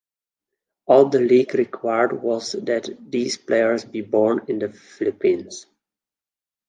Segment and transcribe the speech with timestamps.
[0.87, 5.67] All the league required was that these players be born in the Philippines.